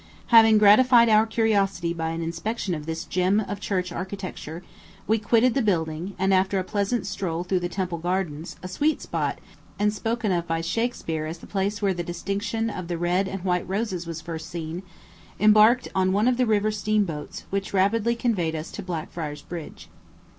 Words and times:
Having 0.33 0.57
gratified 0.57 1.09
our 1.09 1.27
curiosity 1.27 1.93
by 1.93 2.09
an 2.09 2.23
inspection 2.23 2.73
of 2.73 2.87
this 2.87 3.03
gem 3.05 3.39
of 3.39 3.59
church 3.59 3.91
architecture, 3.91 4.63
we 5.05 5.19
quitted 5.19 5.53
the 5.53 5.61
building, 5.61 6.15
and, 6.17 6.33
after 6.33 6.57
a 6.57 6.63
pleasant 6.63 7.05
stroll 7.05 7.43
through 7.43 7.59
the 7.59 7.69
Temple 7.69 7.99
Gardens, 7.99 8.55
a 8.63 8.67
sweet 8.67 8.99
spot, 8.99 9.37
and 9.77 9.93
spoken 9.93 10.31
of 10.31 10.47
by 10.47 10.59
Shakspeare 10.61 11.27
as 11.27 11.37
the 11.37 11.45
place 11.45 11.83
where 11.83 11.93
the 11.93 12.01
distinction 12.01 12.67
of 12.67 12.87
the 12.87 12.97
Red 12.97 13.27
and 13.27 13.43
White 13.43 13.69
Roses 13.69 14.07
was 14.07 14.21
first 14.21 14.49
seen, 14.49 14.81
embarked 15.39 15.87
on 15.93 16.11
one 16.13 16.27
of 16.27 16.37
the 16.37 16.47
river 16.47 16.71
steamboats, 16.71 17.45
which 17.51 17.71
rapidly 17.71 18.15
conveyed 18.15 18.55
us 18.55 18.71
to 18.71 18.81
Blackfriars 18.81 19.43
Bridge. 19.43 19.87